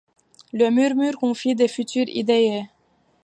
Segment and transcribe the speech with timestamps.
[0.51, 2.07] Le murmure confus des futures.
[2.09, 2.65] idées